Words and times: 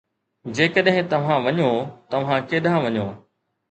جيڪڏهن 0.59 1.13
توهان 1.13 1.39
وڃو، 1.45 1.71
توهان 2.11 2.51
ڪيڏانهن 2.53 2.85
وڃو؟ 3.01 3.11